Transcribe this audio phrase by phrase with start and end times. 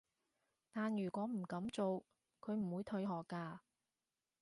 [0.71, 2.03] 但如果唔噉做，
[2.39, 3.59] 佢唔會退學㗎